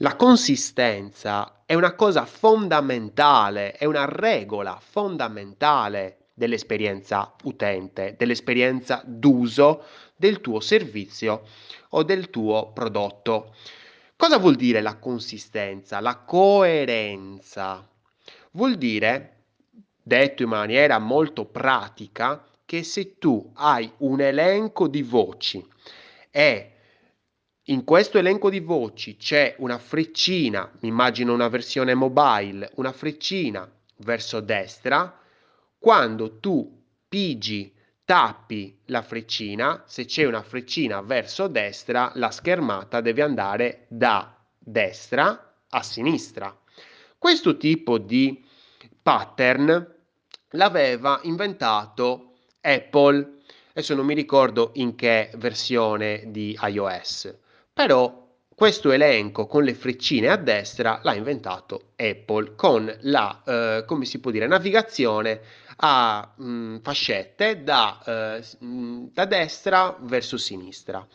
[0.00, 9.82] La consistenza è una cosa fondamentale, è una regola fondamentale dell'esperienza utente, dell'esperienza d'uso
[10.14, 11.42] del tuo servizio
[11.90, 13.56] o del tuo prodotto.
[14.16, 15.98] Cosa vuol dire la consistenza?
[15.98, 17.84] La coerenza.
[18.52, 19.46] Vuol dire,
[20.00, 25.66] detto in maniera molto pratica, che se tu hai un elenco di voci
[26.30, 26.74] e
[27.70, 33.70] in questo elenco di voci c'è una freccina, mi immagino una versione mobile, una freccina
[33.98, 35.18] verso destra,
[35.78, 43.20] quando tu pigi, tappi la freccina, se c'è una freccina verso destra, la schermata deve
[43.20, 46.58] andare da destra a sinistra.
[47.18, 48.42] Questo tipo di
[49.02, 49.94] pattern
[50.52, 53.40] l'aveva inventato Apple,
[53.72, 57.46] adesso non mi ricordo in che versione di iOS
[57.78, 64.04] però questo elenco con le freccine a destra l'ha inventato Apple con la, eh, come
[64.04, 65.40] si può dire, navigazione
[65.76, 71.06] a mh, mm, fascette da, eh, mm, da destra verso sinistra.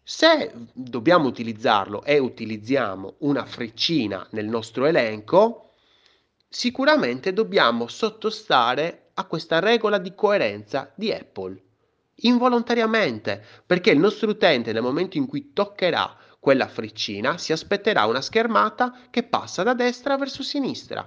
[0.00, 5.72] Se dobbiamo utilizzarlo e utilizziamo una freccina nel nostro elenco,
[6.48, 11.60] sicuramente dobbiamo sottostare a questa regola di coerenza di Apple
[12.22, 18.20] involontariamente, perché il nostro utente nel momento in cui toccherà quella freccina si aspetterà una
[18.20, 21.06] schermata che passa da destra verso sinistra.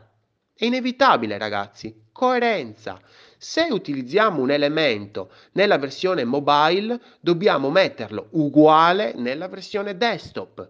[0.56, 3.02] È inevitabile, ragazzi, coerenza.
[3.38, 10.70] Se utilizziamo un elemento nella versione mobile, dobbiamo metterlo uguale nella versione desktop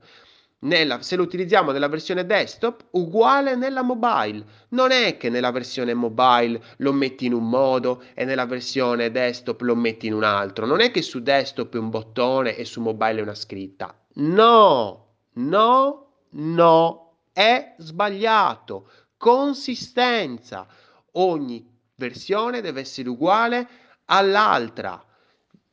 [0.64, 4.44] nella, se lo utilizziamo nella versione desktop, uguale nella mobile.
[4.70, 9.62] Non è che nella versione mobile lo metti in un modo e nella versione desktop
[9.62, 10.66] lo metti in un altro.
[10.66, 13.96] Non è che su desktop è un bottone e su mobile è una scritta.
[14.16, 18.90] No, no, no, è sbagliato.
[19.18, 20.68] Consistenza.
[21.16, 23.68] Ogni versione deve essere uguale
[24.06, 25.04] all'altra.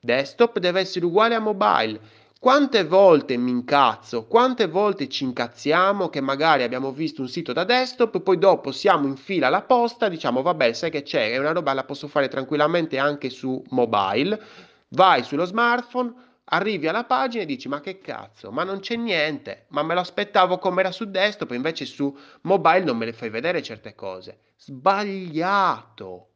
[0.02, 2.00] Desktop deve essere uguale a mobile
[2.40, 7.64] quante volte mi incazzo, quante volte ci incazziamo che magari abbiamo visto un sito da
[7.64, 11.52] desktop, poi dopo siamo in fila alla posta, diciamo vabbè, sai che c'è, è una
[11.52, 14.42] roba la posso fare tranquillamente anche su mobile,
[14.88, 16.14] vai sullo smartphone,
[16.44, 20.00] arrivi alla pagina e dici ma che cazzo, ma non c'è niente, ma me lo
[20.00, 24.38] aspettavo come era su desktop, invece su mobile non me le fai vedere certe cose.
[24.56, 26.28] Sbagliato,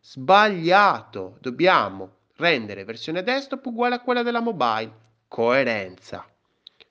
[0.00, 4.99] sbagliato, dobbiamo rendere versione desktop uguale a quella della mobile
[5.30, 6.26] coerenza.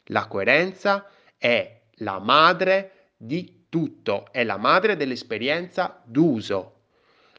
[0.05, 6.83] La coerenza è la madre di tutto, è la madre dell'esperienza d'uso.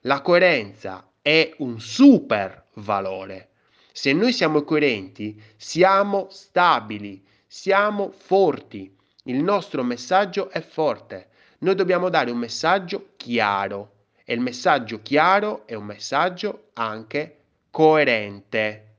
[0.02, 3.48] La coerenza è un super valore.
[3.92, 8.94] Se noi siamo coerenti, siamo stabili, siamo forti.
[9.24, 11.30] Il nostro messaggio è forte.
[11.60, 17.38] Noi dobbiamo dare un messaggio chiaro e il messaggio chiaro è un messaggio anche
[17.70, 18.89] coerente.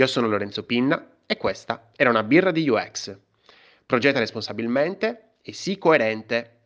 [0.00, 3.14] Io sono Lorenzo Pinna e questa era una birra di UX.
[3.84, 6.59] Progetta responsabilmente e sii coerente